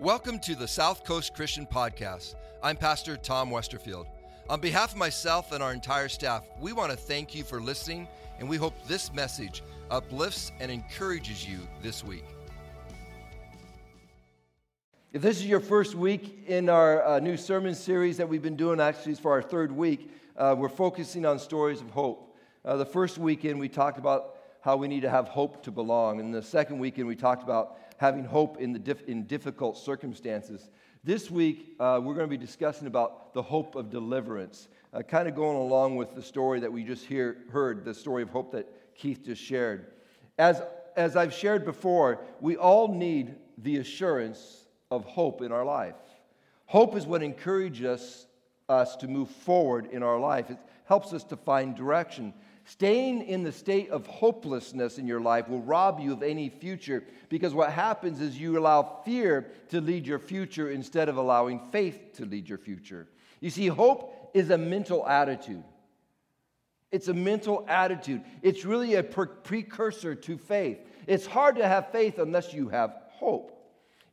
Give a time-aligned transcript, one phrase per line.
[0.00, 2.34] Welcome to the South Coast Christian Podcast.
[2.62, 4.04] I'm Pastor Tom Westerfield.
[4.50, 8.06] On behalf of myself and our entire staff, we want to thank you for listening,
[8.38, 12.26] and we hope this message uplifts and encourages you this week.
[15.14, 18.54] If this is your first week in our uh, new sermon series that we've been
[18.54, 22.36] doing, actually, it's for our third week, uh, we're focusing on stories of hope.
[22.66, 26.20] Uh, the first weekend, we talked about how we need to have hope to belong.
[26.20, 30.68] And the second weekend, we talked about having hope in, the in difficult circumstances.
[31.04, 35.28] This week, uh, we're going to be discussing about the hope of deliverance, uh, kind
[35.28, 38.52] of going along with the story that we just hear, heard, the story of hope
[38.52, 39.86] that Keith just shared.
[40.38, 40.62] As,
[40.96, 45.94] as I've shared before, we all need the assurance of hope in our life.
[46.66, 48.26] Hope is what encourages us,
[48.68, 50.50] us to move forward in our life.
[50.50, 52.34] It helps us to find direction.
[52.68, 57.04] Staying in the state of hopelessness in your life will rob you of any future
[57.28, 62.14] because what happens is you allow fear to lead your future instead of allowing faith
[62.14, 63.06] to lead your future.
[63.40, 65.62] You see, hope is a mental attitude.
[66.90, 68.22] It's a mental attitude.
[68.42, 70.78] It's really a pre- precursor to faith.
[71.06, 73.52] It's hard to have faith unless you have hope.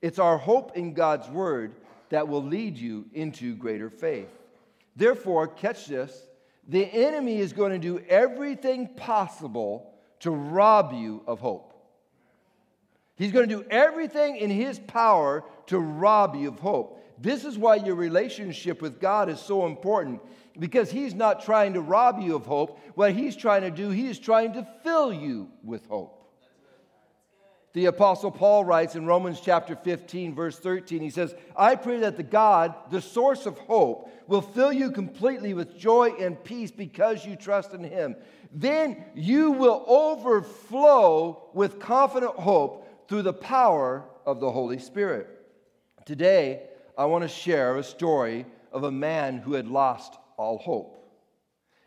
[0.03, 1.73] It's our hope in God's word
[2.09, 4.29] that will lead you into greater faith.
[4.95, 6.27] Therefore, catch this
[6.67, 11.73] the enemy is going to do everything possible to rob you of hope.
[13.15, 16.99] He's going to do everything in his power to rob you of hope.
[17.19, 20.21] This is why your relationship with God is so important
[20.59, 22.79] because he's not trying to rob you of hope.
[22.95, 26.22] What he's trying to do, he is trying to fill you with hope.
[27.73, 32.17] The Apostle Paul writes in Romans chapter 15, verse 13, he says, I pray that
[32.17, 37.25] the God, the source of hope, will fill you completely with joy and peace because
[37.25, 38.15] you trust in him.
[38.51, 45.27] Then you will overflow with confident hope through the power of the Holy Spirit.
[46.05, 50.99] Today, I want to share a story of a man who had lost all hope.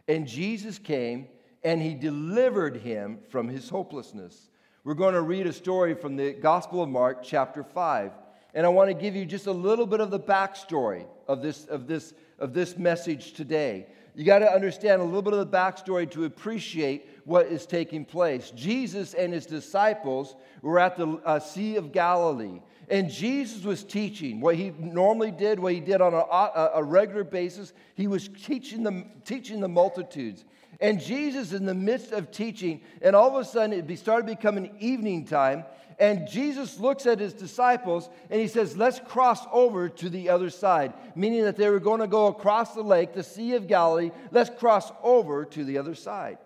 [0.09, 1.29] And Jesus came
[1.63, 4.51] and he delivered him from his hopelessness.
[4.87, 8.13] We're going to read a story from the Gospel of Mark, chapter 5.
[8.55, 11.65] And I want to give you just a little bit of the backstory of this,
[11.65, 13.89] of this, of this message today.
[14.15, 18.05] You got to understand a little bit of the backstory to appreciate what is taking
[18.05, 18.53] place.
[18.53, 22.61] Jesus and his disciples were at the uh, Sea of Galilee.
[22.89, 27.25] And Jesus was teaching what he normally did, what he did on a, a regular
[27.25, 27.73] basis.
[27.97, 30.45] He was teaching the, teaching the multitudes.
[30.81, 34.77] And Jesus, in the midst of teaching, and all of a sudden it started becoming
[34.79, 35.65] evening time.
[35.99, 40.51] And Jesus looks at his disciples and he says, Let's cross over to the other
[40.51, 44.11] side, meaning that they were going to go across the lake, the Sea of Galilee.
[44.31, 46.37] Let's cross over to the other side.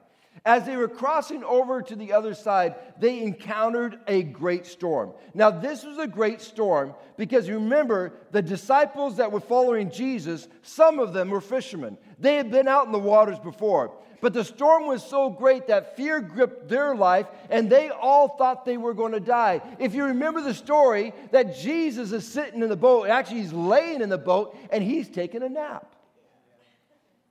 [0.45, 5.13] As they were crossing over to the other side, they encountered a great storm.
[5.35, 10.99] Now, this was a great storm because remember, the disciples that were following Jesus, some
[10.99, 11.99] of them were fishermen.
[12.19, 13.93] They had been out in the waters before.
[14.21, 18.65] But the storm was so great that fear gripped their life, and they all thought
[18.65, 19.63] they were going to die.
[19.79, 24.03] If you remember the story, that Jesus is sitting in the boat, actually, he's laying
[24.03, 25.95] in the boat, and he's taking a nap.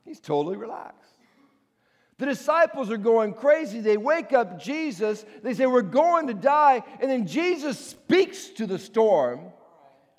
[0.05, 1.13] He's totally relaxed.
[2.17, 3.79] The disciples are going crazy.
[3.79, 5.23] They wake up Jesus.
[5.41, 6.83] They say, We're going to die.
[6.99, 9.53] And then Jesus speaks to the storm,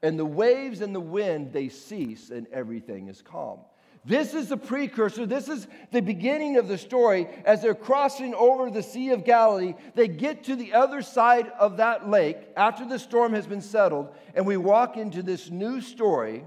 [0.02, 3.58] and the waves and the wind, they cease, and everything is calm.
[4.04, 5.26] This is the precursor.
[5.26, 7.28] This is the beginning of the story.
[7.44, 11.76] As they're crossing over the Sea of Galilee, they get to the other side of
[11.76, 16.44] that lake after the storm has been settled, and we walk into this new story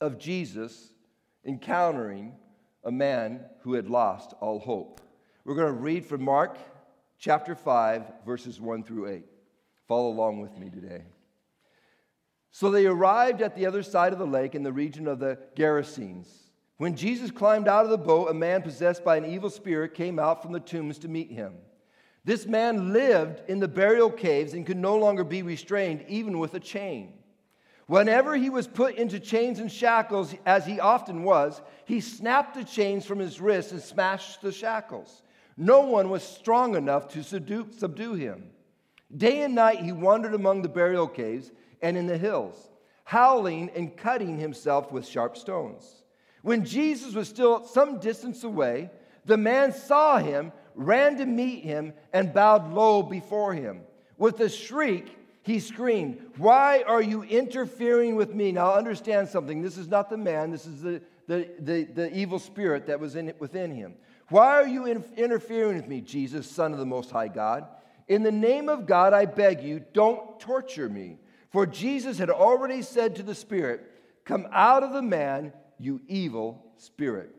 [0.00, 0.92] of Jesus
[1.44, 2.34] encountering
[2.84, 5.00] a man who had lost all hope.
[5.44, 6.56] We're going to read from Mark
[7.18, 9.24] chapter 5, verses 1 through 8.
[9.88, 11.02] Follow along with me today.
[12.52, 15.38] So they arrived at the other side of the lake in the region of the
[15.56, 16.28] Gerasenes.
[16.76, 20.18] When Jesus climbed out of the boat, a man possessed by an evil spirit came
[20.18, 21.54] out from the tombs to meet him.
[22.24, 26.52] This man lived in the burial caves and could no longer be restrained, even with
[26.54, 27.14] a chain.
[27.86, 32.64] Whenever he was put into chains and shackles, as he often was, he snapped the
[32.64, 35.22] chains from his wrists and smashed the shackles.
[35.56, 38.50] No one was strong enough to subdue, subdue him.
[39.16, 41.50] Day and night he wandered among the burial caves
[41.82, 42.70] and in the hills,
[43.04, 46.04] howling and cutting himself with sharp stones.
[46.42, 48.90] When Jesus was still some distance away,
[49.24, 53.82] the man saw him, ran to meet him, and bowed low before him.
[54.16, 58.52] With a shriek, he screamed, Why are you interfering with me?
[58.52, 59.62] Now, understand something.
[59.62, 63.16] This is not the man, this is the, the, the, the evil spirit that was
[63.16, 63.94] in, within him.
[64.28, 67.66] Why are you in, interfering with me, Jesus, Son of the Most High God?
[68.12, 71.16] In the name of God, I beg you, don't torture me.
[71.48, 73.90] For Jesus had already said to the spirit,
[74.26, 77.34] Come out of the man, you evil spirit.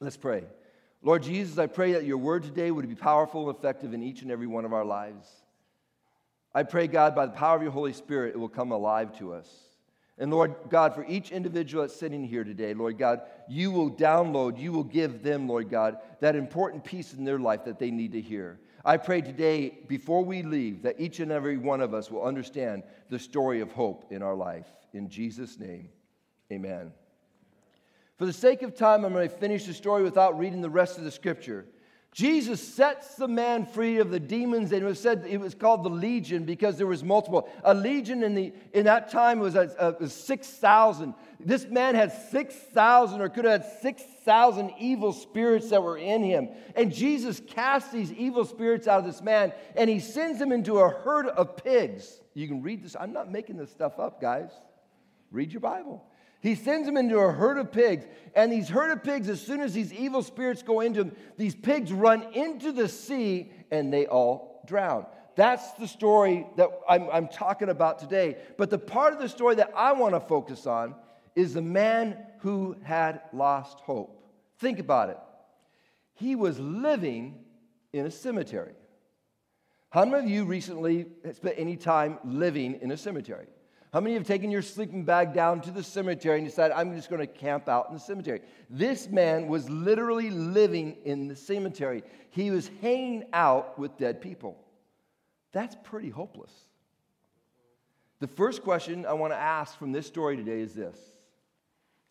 [0.00, 0.44] Let's pray.
[1.00, 4.20] Lord Jesus, I pray that your word today would be powerful and effective in each
[4.20, 5.26] and every one of our lives.
[6.54, 9.32] I pray, God, by the power of your Holy Spirit, it will come alive to
[9.32, 9.48] us.
[10.18, 14.60] And Lord God, for each individual that's sitting here today, Lord God, you will download,
[14.60, 18.12] you will give them, Lord God, that important piece in their life that they need
[18.12, 18.60] to hear.
[18.84, 22.82] I pray today, before we leave, that each and every one of us will understand
[23.10, 24.66] the story of hope in our life.
[24.92, 25.88] In Jesus' name,
[26.50, 26.92] amen.
[28.18, 30.98] For the sake of time, I'm going to finish the story without reading the rest
[30.98, 31.66] of the scripture.
[32.12, 35.82] Jesus sets the man free of the demons, and it was said it was called
[35.82, 37.48] the legion because there was multiple.
[37.64, 41.14] A legion in, the, in that time was, uh, uh, a, a 6,000.
[41.40, 46.50] This man had 6,000 or could have had 6,000 evil spirits that were in him.
[46.76, 50.80] And Jesus casts these evil spirits out of this man, and he sends him into
[50.80, 52.20] a herd of pigs.
[52.34, 52.94] You can read this.
[52.94, 54.50] I'm not making this stuff up, guys.
[55.30, 56.04] Read your Bible.
[56.42, 58.04] He sends them into a herd of pigs.
[58.34, 61.54] And these herd of pigs, as soon as these evil spirits go into them, these
[61.54, 65.06] pigs run into the sea and they all drown.
[65.36, 68.38] That's the story that I'm, I'm talking about today.
[68.58, 70.96] But the part of the story that I want to focus on
[71.36, 74.28] is the man who had lost hope.
[74.58, 75.18] Think about it.
[76.14, 77.44] He was living
[77.92, 78.74] in a cemetery.
[79.90, 83.46] How many of you recently spent any time living in a cemetery?
[83.92, 87.10] How many have taken your sleeping bag down to the cemetery and decided, I'm just
[87.10, 88.40] going to camp out in the cemetery?
[88.70, 92.02] This man was literally living in the cemetery.
[92.30, 94.56] He was hanging out with dead people.
[95.52, 96.52] That's pretty hopeless.
[98.20, 100.98] The first question I want to ask from this story today is this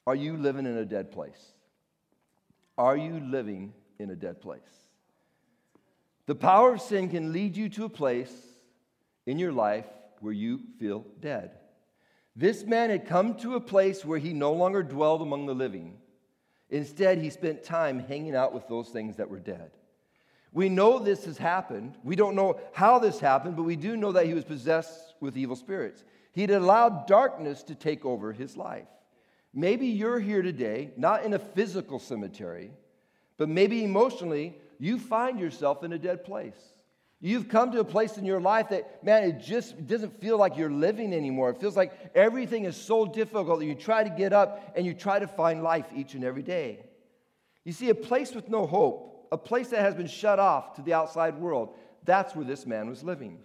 [0.05, 1.53] Are you living in a dead place?
[2.77, 4.59] Are you living in a dead place?
[6.27, 8.31] The power of sin can lead you to a place
[9.25, 9.85] in your life
[10.19, 11.51] where you feel dead.
[12.35, 15.97] This man had come to a place where he no longer dwelled among the living.
[16.69, 19.71] Instead, he spent time hanging out with those things that were dead.
[20.53, 21.97] We know this has happened.
[22.03, 25.37] We don't know how this happened, but we do know that he was possessed with
[25.37, 26.03] evil spirits.
[26.33, 28.87] He'd allowed darkness to take over his life.
[29.53, 32.71] Maybe you're here today, not in a physical cemetery,
[33.37, 36.55] but maybe emotionally, you find yourself in a dead place.
[37.23, 40.57] You've come to a place in your life that, man, it just doesn't feel like
[40.57, 41.51] you're living anymore.
[41.51, 44.95] It feels like everything is so difficult that you try to get up and you
[44.95, 46.79] try to find life each and every day.
[47.63, 50.81] You see, a place with no hope, a place that has been shut off to
[50.81, 51.75] the outside world,
[52.05, 53.37] that's where this man was living.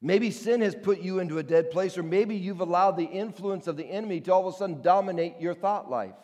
[0.00, 3.66] Maybe sin has put you into a dead place, or maybe you've allowed the influence
[3.66, 6.14] of the enemy to all of a sudden dominate your thought life.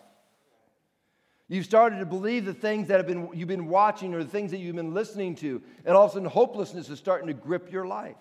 [1.53, 4.53] You've started to believe the things that have been, you've been watching or the things
[4.53, 7.71] that you've been listening to, and all of a sudden hopelessness is starting to grip
[7.71, 8.17] your life.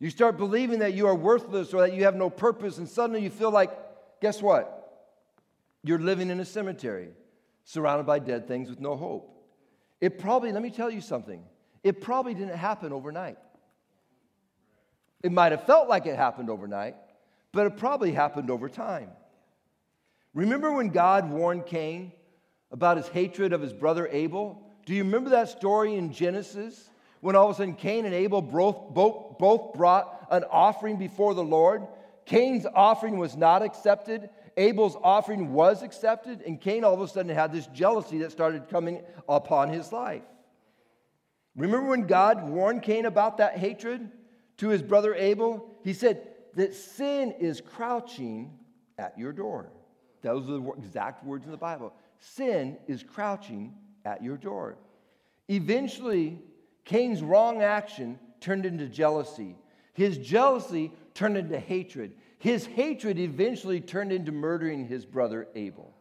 [0.00, 3.22] You start believing that you are worthless or that you have no purpose, and suddenly
[3.22, 3.70] you feel like,
[4.20, 5.12] guess what?
[5.84, 7.10] You're living in a cemetery
[7.62, 9.40] surrounded by dead things with no hope.
[10.00, 11.44] It probably, let me tell you something,
[11.84, 13.38] it probably didn't happen overnight.
[15.22, 16.96] It might have felt like it happened overnight,
[17.52, 19.10] but it probably happened over time.
[20.34, 22.12] Remember when God warned Cain
[22.70, 24.62] about his hatred of his brother Abel?
[24.86, 26.88] Do you remember that story in Genesis?
[27.20, 31.34] When all of a sudden Cain and Abel both, both, both brought an offering before
[31.34, 31.86] the Lord.
[32.24, 34.30] Cain's offering was not accepted.
[34.56, 36.42] Abel's offering was accepted.
[36.42, 40.22] And Cain all of a sudden had this jealousy that started coming upon his life.
[41.54, 44.10] Remember when God warned Cain about that hatred
[44.56, 45.70] to his brother Abel?
[45.84, 48.58] He said that sin is crouching
[48.98, 49.70] at your door.
[50.22, 51.92] Those are the exact words in the Bible.
[52.18, 53.74] Sin is crouching
[54.04, 54.76] at your door.
[55.48, 56.40] Eventually,
[56.84, 59.56] Cain's wrong action turned into jealousy.
[59.92, 62.14] His jealousy turned into hatred.
[62.38, 65.92] His hatred eventually turned into murdering his brother Abel.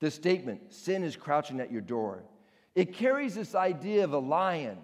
[0.00, 2.24] The statement, sin is crouching at your door,
[2.74, 4.78] it carries this idea of a lion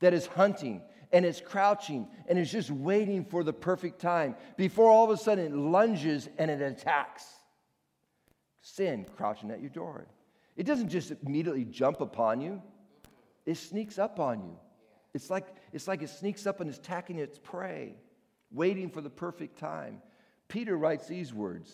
[0.00, 4.90] that is hunting and it's crouching and it's just waiting for the perfect time before
[4.90, 7.39] all of a sudden it lunges and it attacks
[8.62, 10.06] sin crouching at your door.
[10.56, 12.62] It doesn't just immediately jump upon you,
[13.46, 14.56] it sneaks up on you.
[15.14, 17.94] It's like, it's like it sneaks up and is attacking its prey,
[18.52, 20.00] waiting for the perfect time.
[20.48, 21.72] Peter writes these words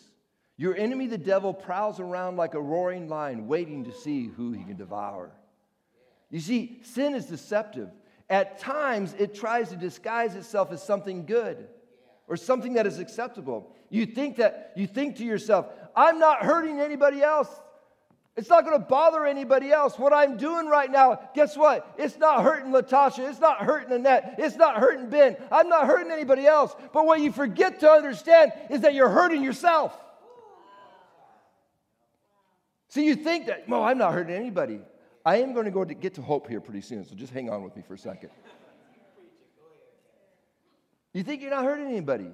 [0.57, 4.65] Your enemy, the devil, prowls around like a roaring lion, waiting to see who he
[4.65, 5.33] can devour.
[6.31, 7.91] You see, sin is deceptive.
[8.29, 11.69] At times, it tries to disguise itself as something good
[12.27, 13.73] or something that is acceptable.
[13.89, 15.67] You think that you think to yourself,
[15.97, 17.49] I'm not hurting anybody else.
[18.37, 19.99] It's not going to bother anybody else.
[19.99, 21.95] What I'm doing right now, guess what?
[21.97, 23.27] It's not hurting Latasha.
[23.31, 24.35] It's not hurting Annette.
[24.39, 25.39] It's not hurting Ben.
[25.51, 26.77] I'm not hurting anybody else.
[26.93, 29.99] But what you forget to understand is that you're hurting yourself.
[32.89, 34.81] See, you think that, no, I'm not hurting anybody.
[35.25, 37.49] I am going to go to get to hope here pretty soon, so just hang
[37.49, 38.31] on with me for a second.
[41.15, 42.31] You think you're not hurting anybody.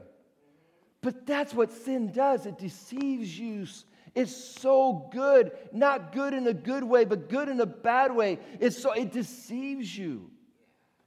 [1.03, 3.67] But that's what sin does it deceives you
[4.15, 8.39] it's so good, not good in a good way, but good in a bad way.
[8.61, 10.31] It's so it deceives you.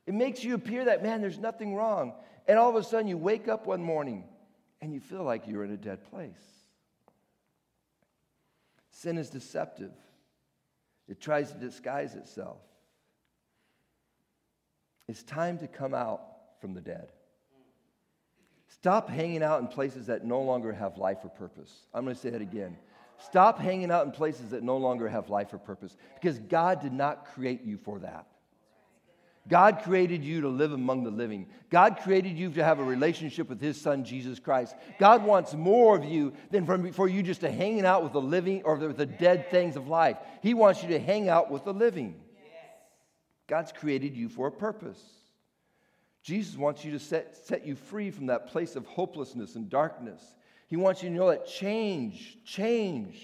[0.08, 2.14] It makes you appear that man, there's nothing wrong.
[2.48, 4.24] And all of a sudden you wake up one morning
[4.82, 6.34] and you feel like you're in a dead place.
[8.92, 9.94] Sin is deceptive.
[11.08, 12.58] It tries to disguise itself.
[15.08, 16.24] It's time to come out
[16.60, 17.12] from the dead.
[18.80, 21.72] Stop hanging out in places that no longer have life or purpose.
[21.94, 22.76] I'm going to say that again.
[23.18, 26.92] Stop hanging out in places that no longer have life or purpose because God did
[26.92, 28.28] not create you for that.
[29.48, 31.48] God created you to live among the living.
[31.70, 34.76] God created you to have a relationship with His Son, Jesus Christ.
[35.00, 38.64] God wants more of you than for you just to hanging out with the living
[38.64, 40.18] or the dead things of life.
[40.42, 42.16] He wants you to hang out with the living.
[43.48, 45.02] God's created you for a purpose.
[46.26, 50.36] Jesus wants you to set, set you free from that place of hopelessness and darkness
[50.68, 53.22] he wants you to know that change, change,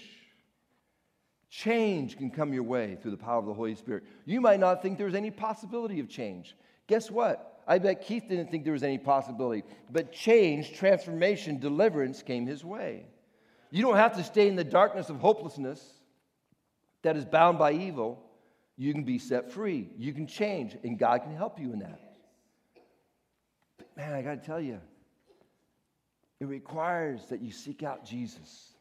[1.50, 4.04] change can come your way through the power of the Holy Spirit.
[4.24, 6.56] You might not think there's any possibility of change.
[6.86, 7.62] Guess what?
[7.66, 9.64] I bet Keith didn't think there was any possibility.
[9.90, 13.06] But change, transformation, deliverance came his way.
[13.70, 15.82] You don't have to stay in the darkness of hopelessness
[17.02, 18.22] that is bound by evil.
[18.76, 19.88] You can be set free.
[19.98, 22.11] You can change, and God can help you in that.
[23.96, 24.80] Man, I got to tell you,
[26.40, 28.72] it requires that you seek out Jesus.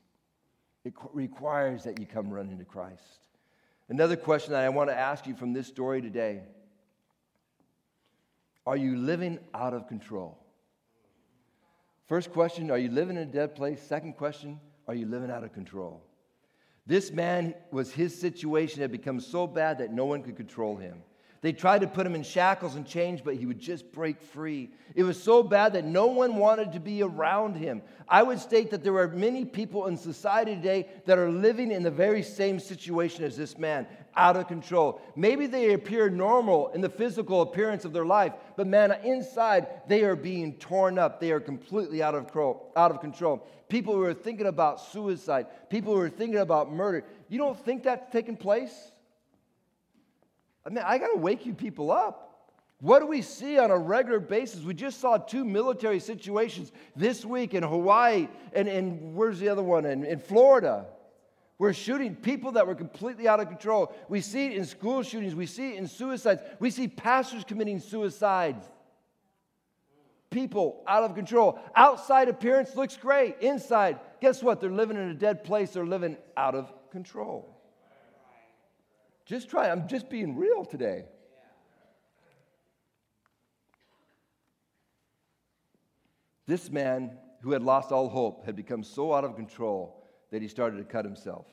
[0.84, 3.28] It requires that you come running to Christ.
[3.90, 6.42] Another question that I want to ask you from this story today
[8.66, 10.38] Are you living out of control?
[12.08, 13.82] First question Are you living in a dead place?
[13.82, 16.02] Second question Are you living out of control?
[16.88, 21.04] This man was his situation had become so bad that no one could control him.
[21.42, 24.70] They tried to put him in shackles and chains, but he would just break free.
[24.94, 27.82] It was so bad that no one wanted to be around him.
[28.08, 31.82] I would state that there are many people in society today that are living in
[31.82, 35.02] the very same situation as this man, out of control.
[35.16, 40.04] Maybe they appear normal in the physical appearance of their life, but man, inside they
[40.04, 41.20] are being torn up.
[41.20, 42.72] They are completely out of control.
[42.76, 43.48] Out of control.
[43.68, 47.04] People who are thinking about suicide, people who are thinking about murder.
[47.30, 48.91] You don't think that's taking place?
[50.66, 52.32] I mean, I got to wake you people up.
[52.80, 54.64] What do we see on a regular basis?
[54.64, 59.62] We just saw two military situations this week in Hawaii and, and where's the other
[59.62, 59.86] one?
[59.86, 60.88] In, in Florida.
[61.60, 63.94] We're shooting people that were completely out of control.
[64.10, 65.36] We see it in school shootings.
[65.36, 66.42] We see it in suicides.
[66.60, 68.66] We see pastors committing suicides.
[70.32, 71.60] People out of control.
[71.76, 73.42] Outside appearance looks great.
[73.42, 74.60] Inside, guess what?
[74.60, 75.70] They're living in a dead place.
[75.72, 77.61] They're living out of control.
[79.26, 79.70] Just try.
[79.70, 81.06] I'm just being real today.
[86.48, 90.48] This man who had lost all hope had become so out of control that he
[90.48, 91.46] started to cut himself.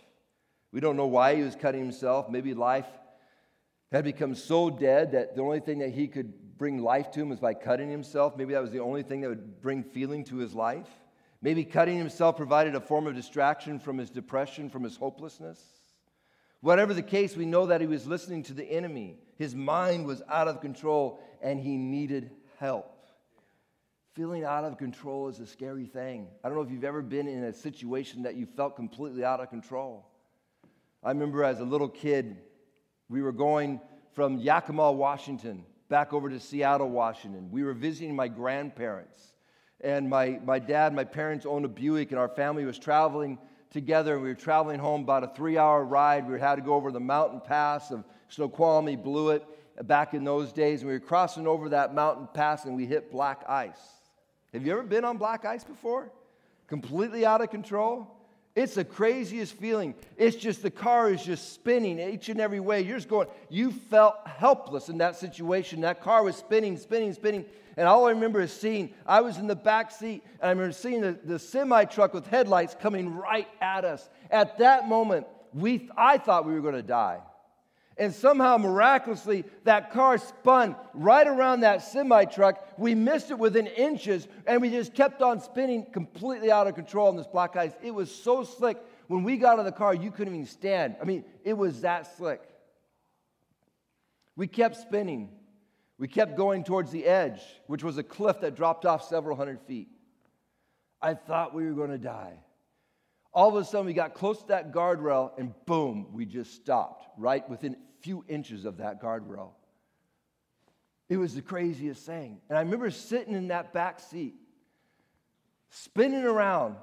[0.72, 2.28] We don't know why he was cutting himself.
[2.28, 2.88] Maybe life
[3.90, 7.28] had become so dead that the only thing that he could bring life to him
[7.28, 8.36] was by cutting himself.
[8.36, 10.88] Maybe that was the only thing that would bring feeling to his life.
[11.40, 15.77] Maybe cutting himself provided a form of distraction from his depression, from his hopelessness.
[16.60, 19.18] Whatever the case, we know that he was listening to the enemy.
[19.36, 22.94] His mind was out of control and he needed help.
[24.14, 26.26] Feeling out of control is a scary thing.
[26.42, 29.38] I don't know if you've ever been in a situation that you felt completely out
[29.38, 30.06] of control.
[31.04, 32.38] I remember as a little kid,
[33.08, 33.80] we were going
[34.14, 37.52] from Yakima, Washington, back over to Seattle, Washington.
[37.52, 39.32] We were visiting my grandparents.
[39.80, 43.38] And my, my dad, my parents owned a Buick, and our family was traveling
[43.70, 44.18] together.
[44.18, 46.28] We were traveling home about a three hour ride.
[46.28, 49.44] We had to go over the mountain pass of Snoqualmie, Blewett,
[49.86, 50.80] back in those days.
[50.80, 53.80] And we were crossing over that mountain pass and we hit black ice.
[54.52, 56.10] Have you ever been on black ice before?
[56.66, 58.14] Completely out of control?
[58.54, 59.94] It's the craziest feeling.
[60.16, 62.80] It's just the car is just spinning each and every way.
[62.80, 65.82] You're just going, you felt helpless in that situation.
[65.82, 67.44] That car was spinning, spinning, spinning.
[67.78, 70.72] And all I remember is seeing, I was in the back seat, and I remember
[70.72, 74.10] seeing the, the semi truck with headlights coming right at us.
[74.32, 77.20] At that moment, we, I thought we were going to die.
[77.96, 82.66] And somehow, miraculously, that car spun right around that semi truck.
[82.78, 87.06] We missed it within inches, and we just kept on spinning completely out of control
[87.06, 87.74] on this black ice.
[87.80, 88.78] It was so slick.
[89.06, 90.96] when we got out of the car, you couldn't even stand.
[91.00, 92.42] I mean, it was that slick.
[94.34, 95.30] We kept spinning.
[95.98, 99.60] We kept going towards the edge, which was a cliff that dropped off several hundred
[99.62, 99.88] feet.
[101.02, 102.38] I thought we were going to die.
[103.32, 107.06] All of a sudden, we got close to that guardrail, and boom, we just stopped
[107.18, 109.50] right within a few inches of that guardrail.
[111.08, 112.40] It was the craziest thing.
[112.48, 114.34] And I remember sitting in that back seat,
[115.70, 116.76] spinning around,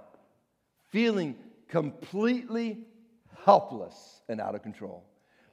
[0.92, 1.36] feeling
[1.68, 2.80] completely
[3.44, 5.04] helpless and out of control.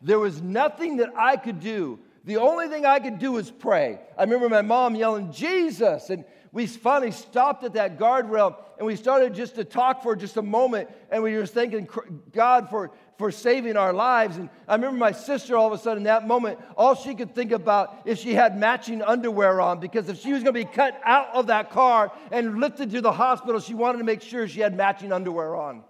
[0.00, 1.98] There was nothing that I could do.
[2.24, 3.98] The only thing I could do was pray.
[4.16, 8.94] I remember my mom yelling, Jesus, and we finally stopped at that guardrail and we
[8.94, 11.88] started just to talk for just a moment and we were thanking
[12.30, 14.36] God for, for saving our lives.
[14.36, 17.52] And I remember my sister all of a sudden that moment, all she could think
[17.52, 21.00] about is she had matching underwear on because if she was going to be cut
[21.04, 24.60] out of that car and lifted to the hospital, she wanted to make sure she
[24.60, 25.82] had matching underwear on.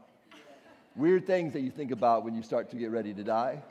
[0.94, 3.62] Weird things that you think about when you start to get ready to die.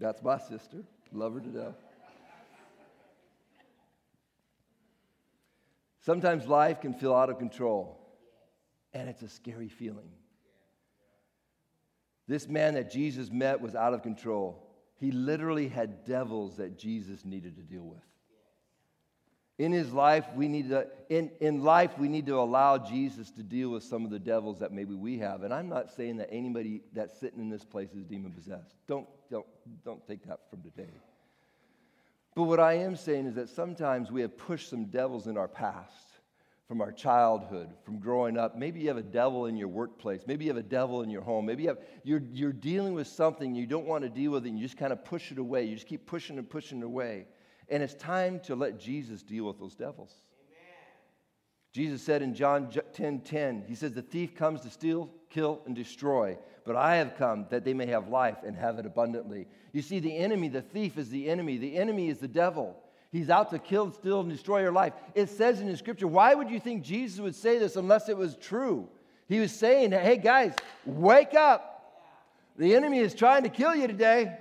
[0.00, 0.78] That's my sister.
[1.12, 1.74] Love her to death.
[6.00, 8.00] Sometimes life can feel out of control,
[8.94, 10.08] and it's a scary feeling.
[12.26, 14.66] This man that Jesus met was out of control.
[14.96, 17.98] He literally had devils that Jesus needed to deal with.
[19.60, 23.42] In his life, we need to, in, in life, we need to allow Jesus to
[23.42, 25.42] deal with some of the devils that maybe we have.
[25.42, 28.74] And I'm not saying that anybody that's sitting in this place is demon possessed.
[28.88, 29.44] Don't, don't,
[29.84, 30.94] don't take that from today.
[32.34, 35.48] But what I am saying is that sometimes we have pushed some devils in our
[35.48, 36.06] past,
[36.66, 38.56] from our childhood, from growing up.
[38.56, 40.22] Maybe you have a devil in your workplace.
[40.26, 41.44] Maybe you have a devil in your home.
[41.44, 44.58] Maybe you have, you're, you're dealing with something you don't want to deal with, and
[44.58, 45.64] you just kind of push it away.
[45.64, 47.26] You just keep pushing and pushing it away.
[47.70, 50.12] And it's time to let Jesus deal with those devils.
[51.72, 55.76] Jesus said in John 10 10, He says, The thief comes to steal, kill, and
[55.76, 59.46] destroy, but I have come that they may have life and have it abundantly.
[59.72, 61.58] You see, the enemy, the thief is the enemy.
[61.58, 62.76] The enemy is the devil.
[63.12, 64.92] He's out to kill, steal, and destroy your life.
[65.14, 68.16] It says in the scripture, why would you think Jesus would say this unless it
[68.16, 68.88] was true?
[69.28, 70.54] He was saying, Hey, guys,
[70.84, 71.66] wake up.
[72.56, 74.38] The enemy is trying to kill you today.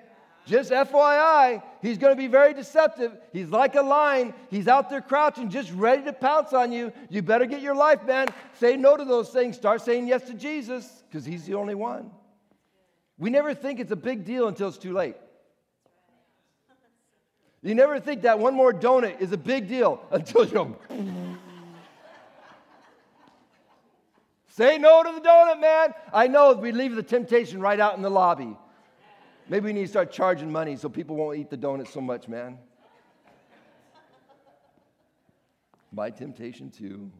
[0.49, 3.15] Just FYI, he's going to be very deceptive.
[3.31, 4.33] He's like a lion.
[4.49, 6.91] He's out there crouching, just ready to pounce on you.
[7.07, 8.29] You better get your life, man.
[8.59, 9.55] Say no to those things.
[9.55, 12.09] Start saying yes to Jesus because he's the only one.
[13.19, 15.17] We never think it's a big deal until it's too late.
[17.62, 20.75] You never think that one more donut is a big deal until you.
[24.47, 25.93] Say no to the donut, man.
[26.12, 28.57] I know we leave the temptation right out in the lobby.
[29.49, 32.27] Maybe we need to start charging money so people won't eat the donuts so much,
[32.27, 32.59] man.
[35.91, 37.12] My temptation too.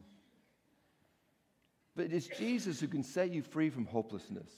[1.96, 4.52] But it's Jesus who can set you free from hopelessness,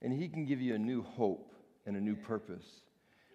[0.00, 2.66] and He can give you a new hope and a new purpose.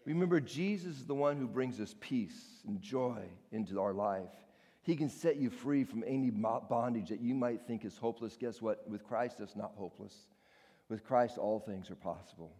[0.06, 4.34] Remember, Jesus is the one who brings us peace and joy into our life.
[4.82, 8.38] He can set you free from any bondage that you might think is hopeless.
[8.38, 8.90] Guess what?
[8.90, 10.14] With Christ, it's not hopeless.
[10.90, 12.52] With Christ, all things are possible.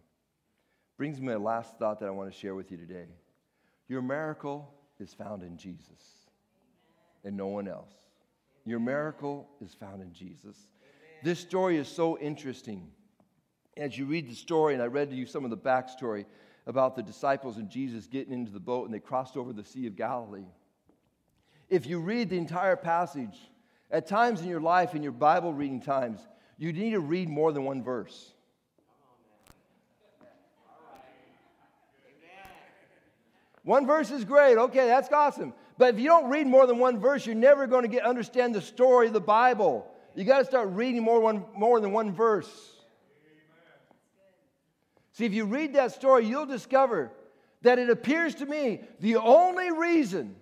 [0.96, 3.06] Brings me a last thought that I want to share with you today.
[3.88, 6.26] Your miracle is found in Jesus
[7.24, 7.92] and no one else.
[8.64, 10.56] Your miracle is found in Jesus.
[11.22, 12.88] This story is so interesting.
[13.76, 16.24] As you read the story, and I read to you some of the backstory
[16.66, 19.86] about the disciples and Jesus getting into the boat and they crossed over the Sea
[19.86, 20.46] of Galilee.
[21.68, 23.36] If you read the entire passage,
[23.90, 26.20] at times in your life, in your Bible reading times,
[26.58, 28.32] you need to read more than one verse.
[33.66, 34.56] One verse is great.
[34.56, 35.52] Okay, that's awesome.
[35.76, 38.54] But if you don't read more than one verse, you're never going to get understand
[38.54, 39.90] the story of the Bible.
[40.14, 42.48] You got to start reading more, one, more than one verse.
[45.14, 47.10] See, if you read that story, you'll discover
[47.62, 50.36] that it appears to me the only reason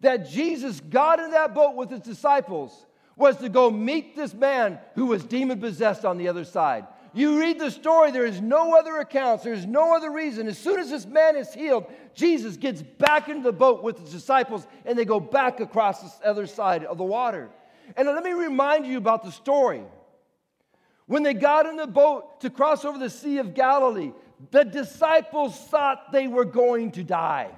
[0.00, 4.78] that Jesus got in that boat with his disciples was to go meet this man
[4.94, 6.86] who was demon possessed on the other side.
[7.16, 10.48] You read the story, there is no other accounts, there's no other reason.
[10.48, 14.12] As soon as this man is healed, Jesus gets back into the boat with his
[14.12, 17.48] disciples and they go back across the other side of the water.
[17.96, 19.82] And let me remind you about the story.
[21.06, 24.12] When they got in the boat to cross over the Sea of Galilee,
[24.50, 27.50] the disciples thought they were going to die.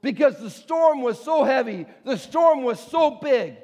[0.00, 3.56] Because the storm was so heavy, the storm was so big,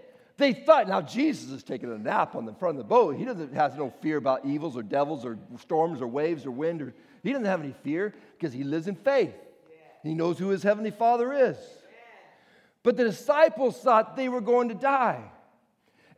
[0.43, 3.17] they thought, now Jesus is taking a nap on the front of the boat.
[3.17, 6.83] He doesn't has no fear about evils or devils or storms or waves or wind.
[6.83, 9.35] Or, he doesn't have any fear because he lives in faith.
[10.03, 11.57] He knows who his heavenly Father is.
[12.83, 15.23] But the disciples thought they were going to die.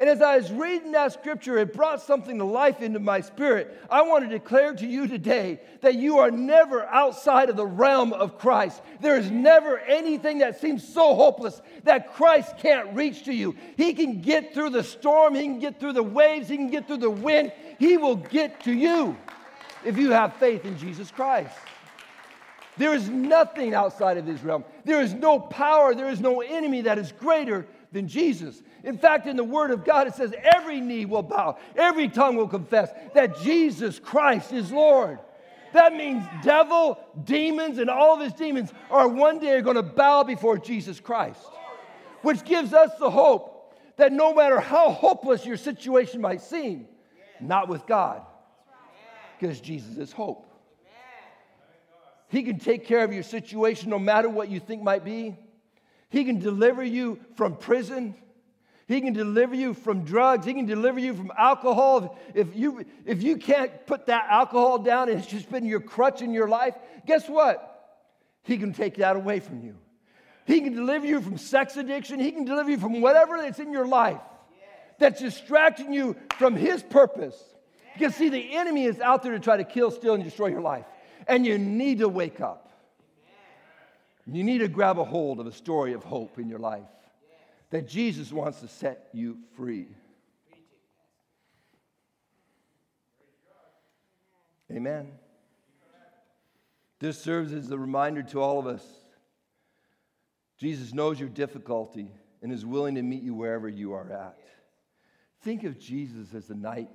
[0.00, 3.80] And as I was reading that scripture, it brought something to life into my spirit.
[3.88, 8.12] I want to declare to you today that you are never outside of the realm
[8.12, 8.82] of Christ.
[9.00, 13.54] There is never anything that seems so hopeless that Christ can't reach to you.
[13.76, 16.88] He can get through the storm, He can get through the waves, He can get
[16.88, 17.52] through the wind.
[17.78, 19.16] He will get to you
[19.84, 21.54] if you have faith in Jesus Christ.
[22.76, 24.64] There is nothing outside of His realm.
[24.84, 28.60] There is no power, there is no enemy that is greater than Jesus.
[28.82, 32.36] In fact, in the Word of God, it says every knee will bow, every tongue
[32.36, 35.18] will confess that Jesus Christ is Lord.
[35.72, 40.24] That means devil, demons, and all of his demons are one day going to bow
[40.24, 41.40] before Jesus Christ,
[42.22, 46.86] which gives us the hope that no matter how hopeless your situation might seem,
[47.40, 48.22] not with God,
[49.38, 50.50] because Jesus is hope.
[52.28, 55.36] He can take care of your situation no matter what you think might be.
[56.14, 58.14] He can deliver you from prison.
[58.86, 60.46] He can deliver you from drugs.
[60.46, 62.16] He can deliver you from alcohol.
[62.34, 66.22] If you, if you can't put that alcohol down and it's just been your crutch
[66.22, 67.98] in your life, guess what?
[68.44, 69.74] He can take that away from you.
[70.46, 72.20] He can deliver you from sex addiction.
[72.20, 74.20] He can deliver you from whatever that's in your life
[75.00, 77.34] that's distracting you from His purpose.
[77.94, 80.60] Because, see, the enemy is out there to try to kill, steal, and destroy your
[80.60, 80.84] life.
[81.26, 82.63] And you need to wake up.
[84.26, 86.82] You need to grab a hold of a story of hope in your life
[87.70, 89.88] that Jesus wants to set you free.
[94.70, 95.12] Amen.
[97.00, 98.84] This serves as a reminder to all of us.
[100.56, 102.10] Jesus knows your difficulty
[102.42, 104.38] and is willing to meet you wherever you are at.
[105.42, 106.88] Think of Jesus as the knight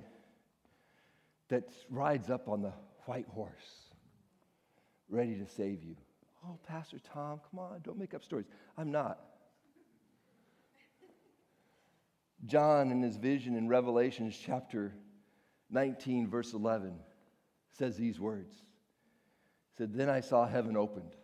[1.48, 2.72] that rides up on the
[3.06, 3.84] white horse,
[5.08, 5.96] ready to save you.
[6.44, 8.46] Oh, Pastor Tom, come on, don't make up stories.
[8.78, 9.18] I'm not.
[12.46, 14.94] John, in his vision in Revelations chapter
[15.70, 16.94] 19, verse 11,
[17.78, 18.54] says these words.
[18.54, 21.14] He said, Then I saw heaven opened,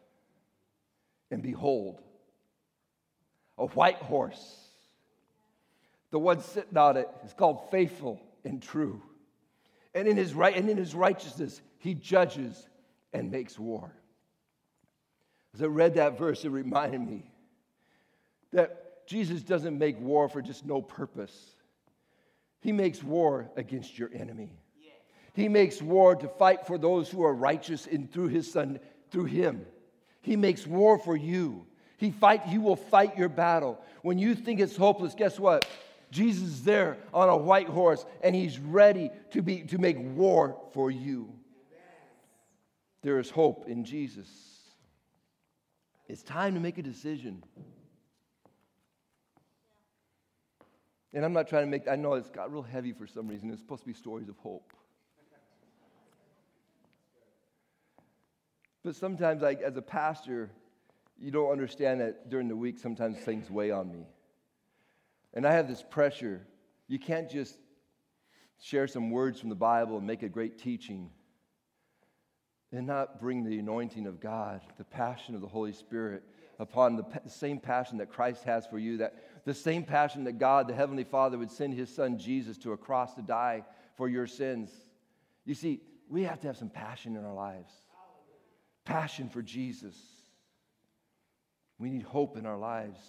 [1.31, 2.03] and behold,
[3.57, 4.63] a white horse.
[6.11, 9.03] The one sitting on it is called faithful and true.
[9.95, 12.69] And in his right and in his righteousness, he judges
[13.13, 13.95] and makes war.
[15.57, 17.25] As I read that verse, it reminded me
[18.53, 21.33] that Jesus doesn't make war for just no purpose.
[22.61, 24.53] He makes war against your enemy.
[25.33, 29.25] He makes war to fight for those who are righteous and through his son, through
[29.25, 29.65] him.
[30.21, 31.67] He makes war for you.
[31.97, 33.81] He fight, he will fight your battle.
[34.03, 35.67] When you think it's hopeless, guess what?
[36.11, 40.61] Jesus is there on a white horse and he's ready to, be, to make war
[40.75, 41.33] for you.
[43.01, 44.56] There is hope in Jesus.
[46.09, 47.43] It's time to make a decision.
[51.13, 53.51] And I'm not trying to make, I know it's got real heavy for some reason.
[53.51, 54.73] It's supposed to be stories of hope.
[58.85, 60.51] But sometimes, like, as a pastor,
[61.19, 64.07] you don't understand that during the week, sometimes things weigh on me.
[65.35, 66.47] And I have this pressure.
[66.87, 67.59] You can't just
[68.61, 71.11] share some words from the Bible and make a great teaching
[72.77, 76.23] and not bring the anointing of God, the passion of the Holy Spirit
[76.59, 80.39] upon the, the same passion that Christ has for you, that the same passion that
[80.39, 83.65] God, the Heavenly Father, would send His Son Jesus to a cross to die
[83.97, 84.71] for your sins.
[85.45, 87.73] You see, we have to have some passion in our lives.
[88.85, 89.97] Passion for Jesus.
[91.79, 93.01] We need hope in our lives.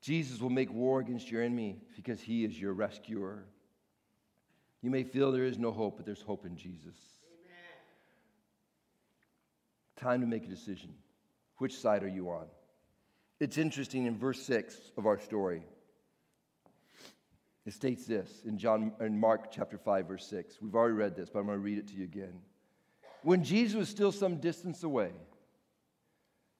[0.00, 3.46] Jesus will make war against your enemy because he is your rescuer.
[4.80, 6.96] You may feel there is no hope, but there's hope in Jesus.
[9.98, 10.94] Time to make a decision.
[11.56, 12.46] Which side are you on?
[13.40, 15.62] It's interesting in verse 6 of our story.
[17.66, 20.58] It states this in John in Mark chapter 5 verse 6.
[20.62, 22.40] We've already read this, but I'm going to read it to you again.
[23.22, 25.10] When Jesus was still some distance away,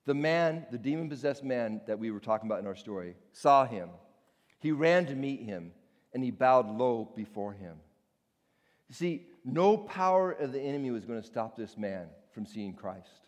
[0.04, 3.64] the man, the demon possessed man that we were talking about in our story, saw
[3.64, 3.90] him.
[4.58, 5.70] He ran to meet him
[6.12, 7.76] and he bowed low before him.
[8.88, 12.72] You see, no power of the enemy was going to stop this man from seeing
[12.72, 13.27] Christ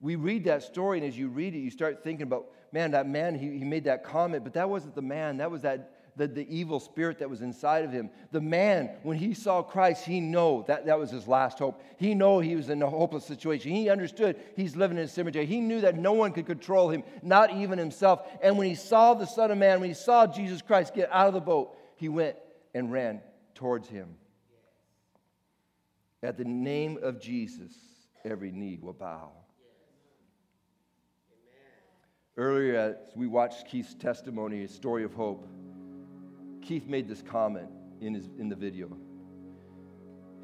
[0.00, 3.06] we read that story, and as you read it, you start thinking about, man, that
[3.06, 5.38] man, he, he made that comment, but that wasn't the man.
[5.38, 8.10] That was that the, the evil spirit that was inside of him.
[8.32, 11.82] The man, when he saw Christ, he knew that that was his last hope.
[11.98, 13.72] He knew he was in a hopeless situation.
[13.72, 15.46] He understood he's living in a cemetery.
[15.46, 18.26] He knew that no one could control him, not even himself.
[18.42, 21.28] And when he saw the Son of Man, when he saw Jesus Christ get out
[21.28, 22.36] of the boat, he went
[22.74, 23.20] and ran
[23.54, 24.16] towards him.
[26.22, 27.72] At the name of Jesus,
[28.24, 29.32] every knee will bow.
[32.40, 35.46] Earlier, as we watched Keith's testimony, a story of hope,
[36.62, 37.68] Keith made this comment
[38.00, 38.96] in, his, in the video.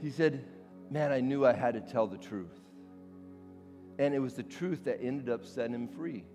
[0.03, 0.45] He said,
[0.91, 2.53] Man, I knew I had to tell the truth.
[3.99, 6.27] And it was the truth that ended up setting him free.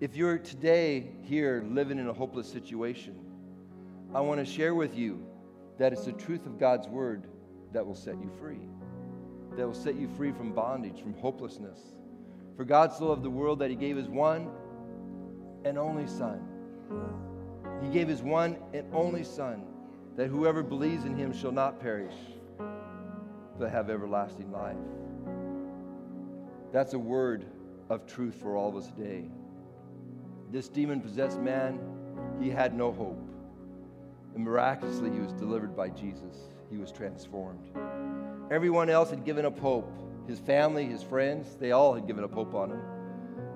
[0.00, 3.14] If you're today here living in a hopeless situation,
[4.12, 5.24] I want to share with you
[5.78, 7.28] that it's the truth of God's word
[7.72, 8.68] that will set you free,
[9.56, 11.78] that will set you free from bondage, from hopelessness.
[12.56, 14.50] For God so loved the world that he gave his one
[15.64, 16.40] and only Son.
[17.82, 19.64] He gave his one and only Son,
[20.16, 22.14] that whoever believes in him shall not perish,
[23.58, 24.76] but have everlasting life.
[26.72, 27.46] That's a word
[27.90, 29.24] of truth for all of us today.
[30.50, 31.78] This demon possessed man,
[32.40, 33.28] he had no hope.
[34.34, 36.36] And miraculously, he was delivered by Jesus.
[36.70, 37.68] He was transformed.
[38.50, 39.92] Everyone else had given up hope.
[40.26, 42.80] His family, his friends, they all had given up hope on him.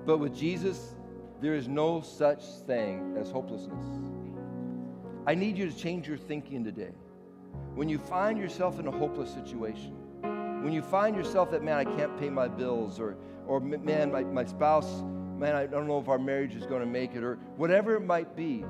[0.05, 0.95] But with Jesus,
[1.41, 3.85] there is no such thing as hopelessness.
[5.27, 6.93] I need you to change your thinking today.
[7.75, 9.95] When you find yourself in a hopeless situation,
[10.63, 14.23] when you find yourself that, man, I can't pay my bills, or, or man, my,
[14.23, 15.03] my spouse,
[15.37, 18.01] man, I don't know if our marriage is going to make it, or whatever it
[18.01, 18.63] might be,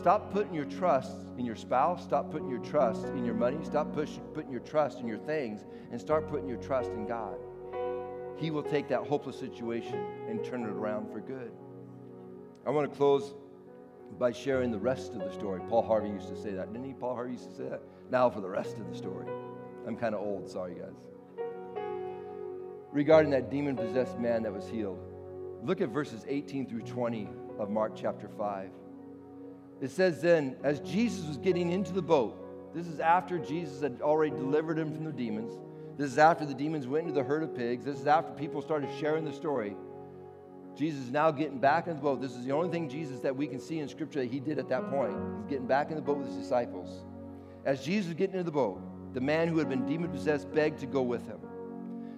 [0.00, 3.92] stop putting your trust in your spouse, stop putting your trust in your money, stop
[3.92, 7.36] push, putting your trust in your things, and start putting your trust in God.
[8.38, 11.52] He will take that hopeless situation and turn it around for good.
[12.66, 13.34] I want to close
[14.18, 15.60] by sharing the rest of the story.
[15.68, 16.94] Paul Harvey used to say that, didn't he?
[16.94, 17.82] Paul Harvey used to say that.
[18.10, 19.26] Now for the rest of the story.
[19.86, 21.44] I'm kind of old, sorry, guys.
[22.90, 24.98] Regarding that demon possessed man that was healed,
[25.62, 28.70] look at verses 18 through 20 of Mark chapter 5.
[29.80, 32.36] It says then, as Jesus was getting into the boat,
[32.74, 35.58] this is after Jesus had already delivered him from the demons.
[35.96, 37.84] This is after the demons went into the herd of pigs.
[37.84, 39.76] This is after people started sharing the story.
[40.76, 42.20] Jesus is now getting back in the boat.
[42.20, 44.58] This is the only thing Jesus that we can see in Scripture that he did
[44.58, 45.16] at that point.
[45.40, 47.04] He's getting back in the boat with his disciples.
[47.64, 48.80] As Jesus was getting into the boat,
[49.12, 51.40] the man who had been demon possessed begged to go with him.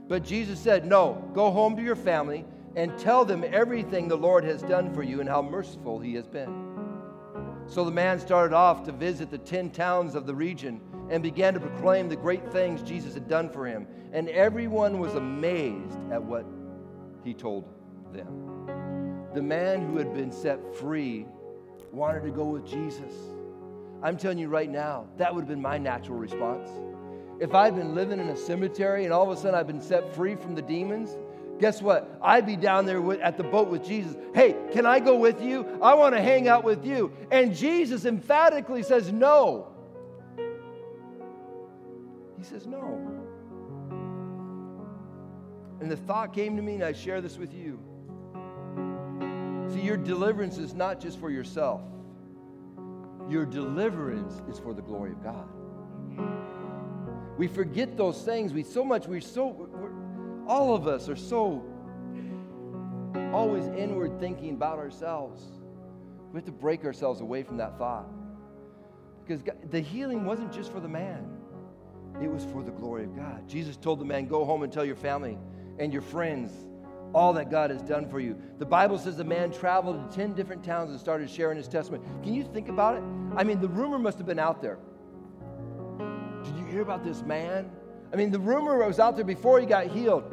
[0.06, 2.44] But Jesus said, No, go home to your family
[2.76, 6.26] and tell them everything the Lord has done for you and how merciful he has
[6.26, 6.71] been.
[7.72, 11.54] So the man started off to visit the 10 towns of the region and began
[11.54, 13.86] to proclaim the great things Jesus had done for him.
[14.12, 16.44] And everyone was amazed at what
[17.24, 17.64] he told
[18.12, 19.30] them.
[19.32, 21.24] The man who had been set free
[21.92, 23.14] wanted to go with Jesus.
[24.02, 26.68] I'm telling you right now, that would have been my natural response.
[27.40, 30.14] If I'd been living in a cemetery and all of a sudden I've been set
[30.14, 31.16] free from the demons,
[31.62, 32.18] guess what?
[32.20, 34.16] I'd be down there with, at the boat with Jesus.
[34.34, 35.78] Hey, can I go with you?
[35.80, 37.12] I want to hang out with you.
[37.30, 39.68] And Jesus emphatically says, No.
[42.36, 42.98] He says, No.
[45.80, 47.78] And the thought came to me, and I share this with you.
[49.72, 51.80] See, your deliverance is not just for yourself,
[53.28, 55.48] your deliverance is for the glory of God.
[57.38, 58.52] We forget those things.
[58.52, 59.68] We so much, we're so,
[60.46, 61.64] all of us are so
[63.32, 65.42] always inward thinking about ourselves.
[66.32, 68.08] We have to break ourselves away from that thought.
[69.24, 71.28] Because God, the healing wasn't just for the man,
[72.20, 73.48] it was for the glory of God.
[73.48, 75.38] Jesus told the man, Go home and tell your family
[75.78, 76.52] and your friends
[77.14, 78.36] all that God has done for you.
[78.58, 82.04] The Bible says the man traveled to 10 different towns and started sharing his testimony.
[82.22, 83.02] Can you think about it?
[83.36, 84.78] I mean, the rumor must have been out there.
[86.44, 87.70] Did you hear about this man?
[88.12, 90.24] I mean, the rumor was out there before he got healed.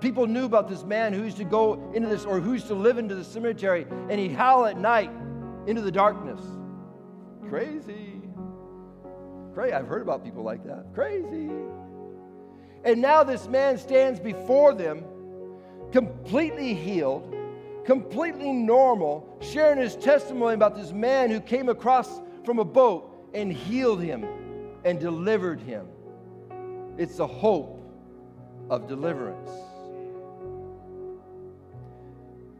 [0.00, 2.74] People knew about this man who used to go into this or who used to
[2.74, 5.10] live into the cemetery and he'd howl at night
[5.66, 6.40] into the darkness.
[7.48, 8.20] Crazy.
[9.54, 9.72] Crazy.
[9.72, 10.92] I've heard about people like that.
[10.92, 11.50] Crazy.
[12.84, 15.04] And now this man stands before them,
[15.92, 17.34] completely healed,
[17.84, 23.52] completely normal, sharing his testimony about this man who came across from a boat and
[23.52, 24.26] healed him
[24.84, 25.86] and delivered him.
[26.98, 27.82] It's the hope
[28.68, 29.50] of deliverance.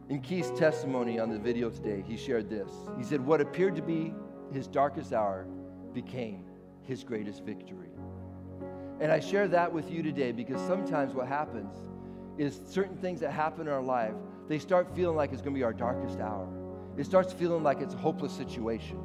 [0.09, 2.69] In Keith's testimony on the video today, he shared this.
[2.97, 4.13] He said, What appeared to be
[4.51, 5.45] his darkest hour
[5.93, 6.45] became
[6.81, 7.89] his greatest victory.
[8.99, 11.75] And I share that with you today because sometimes what happens
[12.37, 14.13] is certain things that happen in our life,
[14.47, 16.47] they start feeling like it's going to be our darkest hour.
[16.97, 18.99] It starts feeling like it's a hopeless situation.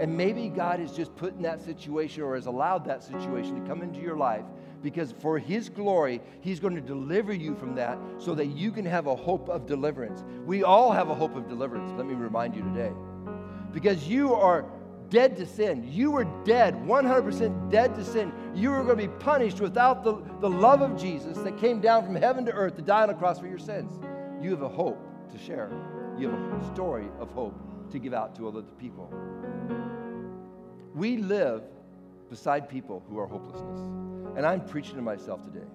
[0.00, 3.68] And maybe God has just put in that situation or has allowed that situation to
[3.68, 4.44] come into your life
[4.82, 8.84] because for His glory, He's going to deliver you from that so that you can
[8.84, 10.24] have a hope of deliverance.
[10.46, 12.92] We all have a hope of deliverance, let me remind you today.
[13.72, 14.64] Because you are
[15.10, 15.86] dead to sin.
[15.90, 18.32] You were dead, 100% dead to sin.
[18.54, 22.04] You were going to be punished without the, the love of Jesus that came down
[22.04, 23.98] from heaven to earth to die on the cross for your sins.
[24.40, 24.98] You have a hope
[25.32, 25.70] to share.
[26.18, 27.58] You have a story of hope
[27.90, 29.12] to give out to other people.
[30.94, 31.62] We live
[32.30, 33.80] beside people who are hopelessness.
[34.36, 35.66] And I'm preaching to myself today.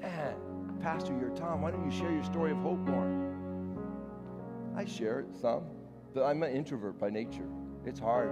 [0.00, 0.34] Man,
[0.80, 1.60] Pastor, you're Tom.
[1.60, 3.34] Why don't you share your story of hope more?
[4.76, 5.64] I share it some,
[6.14, 7.46] but I'm an introvert by nature.
[7.84, 8.30] It's hard.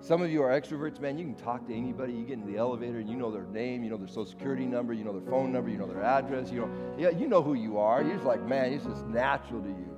[0.00, 1.16] Some of you are extroverts, man.
[1.16, 2.12] You can talk to anybody.
[2.12, 4.66] You get in the elevator and you know their name, you know their social security
[4.66, 6.50] number, you know their phone number, you know their address.
[6.50, 8.02] You know, yeah, you know who you are.
[8.02, 9.96] You're just like, man, it's just natural to you.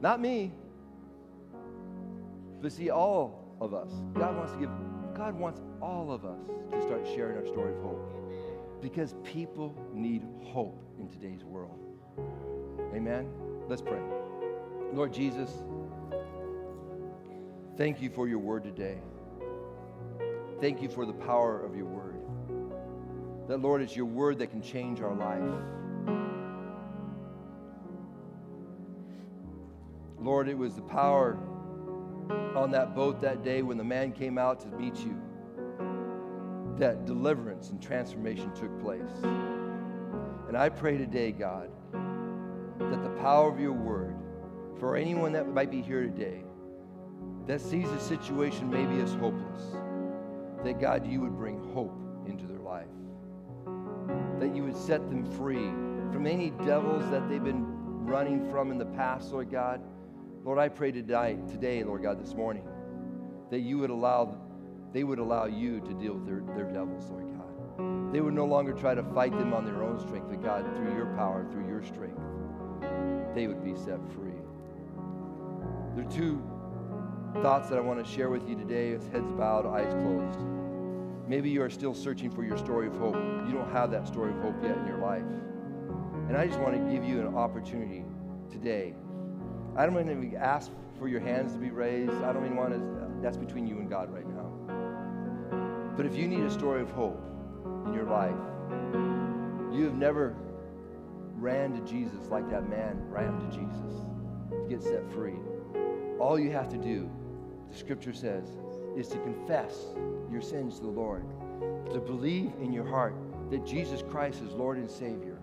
[0.00, 0.52] Not me.
[2.62, 4.70] But see, all of us, God wants to give,
[5.18, 6.38] God wants all of us
[6.70, 8.80] to start sharing our story of hope.
[8.80, 11.76] Because people need hope in today's world.
[12.94, 13.28] Amen?
[13.66, 13.98] Let's pray.
[14.92, 15.50] Lord Jesus,
[17.76, 18.98] thank you for your word today.
[20.60, 22.20] Thank you for the power of your word.
[23.48, 25.42] That, Lord, it's your word that can change our life.
[30.20, 31.36] Lord, it was the power
[32.58, 35.16] on that boat that day when the man came out to meet you
[36.76, 39.10] that deliverance and transformation took place.
[40.48, 41.70] And I pray today, God,
[42.78, 44.16] that the power of your word,
[44.78, 46.44] for anyone that might be here today,
[47.46, 49.62] that sees a situation maybe as hopeless,
[50.64, 52.86] that God, you would bring hope into their life.
[54.38, 55.68] That you would set them free
[56.12, 57.66] from any devils that they've been
[58.04, 59.80] running from in the past, Lord God.
[60.44, 62.66] Lord, I pray today, today, Lord God, this morning,
[63.50, 64.36] that you would allow,
[64.92, 68.12] they would allow you to deal with their, their devils, Lord God.
[68.12, 70.94] They would no longer try to fight them on their own strength, but God, through
[70.94, 72.20] your power, through your strength,
[73.34, 74.32] they would be set free.
[75.94, 76.42] There are two
[77.42, 80.40] thoughts that I want to share with you today with heads bowed, eyes closed.
[81.28, 83.16] Maybe you are still searching for your story of hope.
[83.16, 85.26] You don't have that story of hope yet in your life.
[86.28, 88.04] And I just want to give you an opportunity
[88.50, 88.94] today.
[89.78, 92.12] I don't even ask for your hands to be raised.
[92.12, 95.94] I don't even want to, that's between you and God right now.
[95.96, 97.24] But if you need a story of hope
[97.86, 98.34] in your life,
[99.72, 100.34] you have never
[101.36, 104.02] ran to Jesus like that man ran to Jesus
[104.50, 105.38] to get set free.
[106.18, 107.08] All you have to do,
[107.70, 108.48] the scripture says,
[108.96, 109.94] is to confess
[110.28, 111.24] your sins to the Lord,
[111.92, 113.14] to believe in your heart
[113.52, 115.38] that Jesus Christ is Lord and Savior.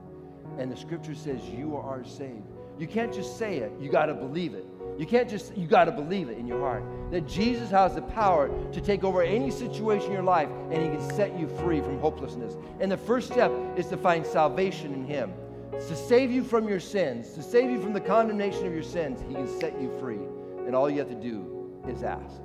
[0.59, 2.54] And the scripture says you are saved.
[2.77, 4.65] You can't just say it, you got to believe it.
[4.97, 8.01] You can't just, you got to believe it in your heart that Jesus has the
[8.01, 11.81] power to take over any situation in your life and he can set you free
[11.81, 12.55] from hopelessness.
[12.79, 15.33] And the first step is to find salvation in him.
[15.71, 19.21] to save you from your sins, to save you from the condemnation of your sins,
[19.27, 20.19] he can set you free.
[20.65, 22.41] And all you have to do is ask.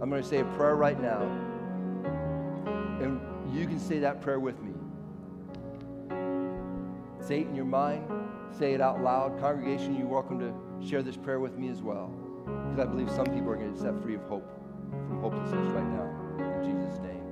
[0.00, 1.22] I'm going to say a prayer right now.
[3.00, 3.20] And
[3.54, 4.72] you can say that prayer with me.
[7.30, 8.02] Say it in your mind,
[8.58, 9.38] say it out loud.
[9.38, 10.52] Congregation, you're welcome to
[10.84, 12.10] share this prayer with me as well.
[12.44, 14.50] Because I believe some people are going to set free of hope,
[14.90, 16.08] from hopelessness right now.
[16.40, 17.22] In Jesus' name.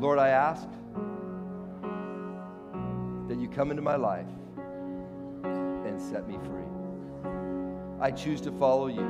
[0.00, 0.66] Lord, I ask
[3.28, 4.26] that you come into my life
[5.44, 6.66] and set me free.
[8.00, 9.06] I choose to follow you.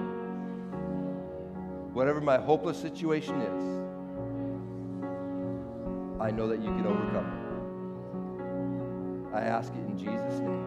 [1.94, 3.62] Whatever my hopeless situation is,
[6.20, 7.47] I know that you can overcome it.
[9.34, 10.64] I ask it in Jesus' name.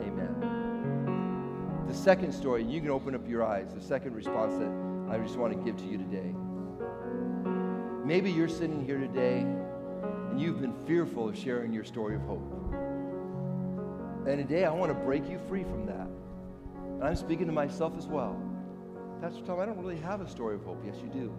[0.00, 1.84] Amen.
[1.86, 3.72] The second story, you can open up your eyes.
[3.74, 4.72] The second response that
[5.10, 6.34] I just want to give to you today.
[8.04, 9.40] Maybe you're sitting here today
[10.30, 12.50] and you've been fearful of sharing your story of hope.
[14.26, 16.08] And today I want to break you free from that.
[16.94, 18.40] And I'm speaking to myself as well.
[19.20, 20.82] Pastor Tom, I don't really have a story of hope.
[20.84, 21.32] Yes, you do.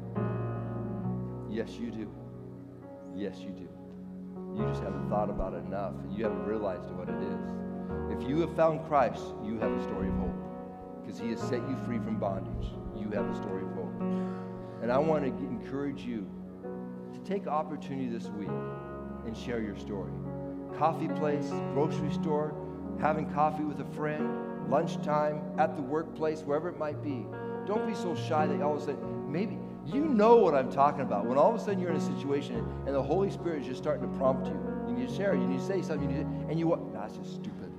[1.49, 2.09] Yes, you do.
[3.15, 3.67] Yes, you do.
[4.57, 8.17] You just haven't thought about it enough and you haven't realized what it is.
[8.17, 11.59] If you have found Christ, you have a story of hope because he has set
[11.67, 12.69] you free from bondage.
[12.95, 14.01] You have a story of hope.
[14.81, 16.25] And I want to encourage you
[17.13, 18.49] to take opportunity this week
[19.25, 20.11] and share your story.
[20.77, 22.55] Coffee place, grocery store,
[23.01, 27.25] having coffee with a friend, lunchtime, at the workplace, wherever it might be.
[27.67, 31.01] Don't be so shy that all of a sudden, maybe you know what I'm talking
[31.01, 31.25] about.
[31.25, 33.81] When all of a sudden you're in a situation and the Holy Spirit is just
[33.81, 36.23] starting to prompt you, you need to share, you need to say something, you need
[36.23, 36.93] to, and you what?
[36.93, 37.71] That's just stupid.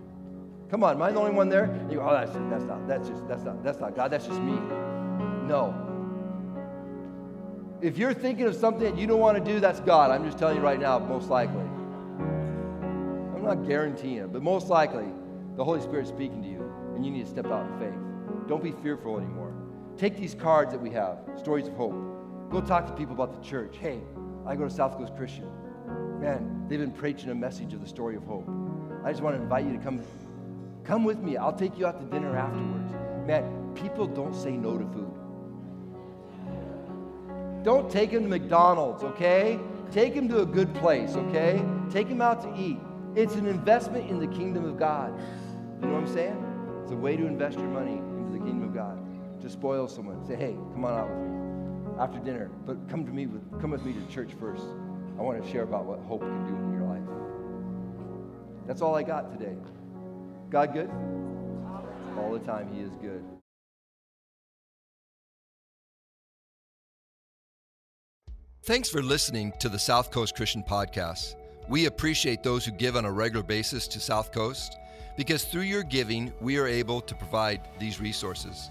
[0.70, 1.64] Come on, am I the only one there?
[1.64, 4.26] And you go, oh, that's, that's not, that's just, that's not, that's not God, that's
[4.26, 4.58] just me.
[5.46, 5.74] No.
[7.80, 10.10] If you're thinking of something that you don't want to do, that's God.
[10.10, 11.60] I'm just telling you right now, most likely.
[11.60, 15.06] I'm not guaranteeing it, but most likely
[15.56, 18.48] the Holy Spirit's speaking to you, and you need to step out in faith.
[18.48, 19.45] Don't be fearful anymore.
[19.98, 21.94] Take these cards that we have, stories of hope.
[22.50, 23.76] Go talk to people about the church.
[23.78, 24.00] Hey,
[24.46, 25.50] I go to South Coast Christian.
[26.20, 28.48] Man, they've been preaching a message of the story of hope.
[29.04, 30.02] I just want to invite you to come
[30.86, 31.36] Come with me.
[31.36, 32.92] I'll take you out to dinner afterwards.
[33.26, 35.12] Man, people don't say no to food.
[37.64, 39.58] Don't take them to McDonald's, okay?
[39.90, 41.60] Take them to a good place, okay?
[41.90, 42.78] Take them out to eat.
[43.16, 45.18] It's an investment in the kingdom of God.
[45.80, 46.80] You know what I'm saying?
[46.84, 48.95] It's a way to invest your money into the kingdom of God.
[49.46, 50.26] To spoil someone.
[50.26, 52.50] Say, hey, come on out with me after dinner.
[52.66, 54.64] But come to me with come with me to church first.
[55.16, 57.02] I want to share about what hope can do in your life.
[58.66, 59.54] That's all I got today.
[60.50, 60.90] God good?
[62.18, 63.22] All the time, He is good.
[68.64, 71.36] Thanks for listening to the South Coast Christian Podcast.
[71.68, 74.76] We appreciate those who give on a regular basis to South Coast
[75.16, 78.70] because through your giving, we are able to provide these resources.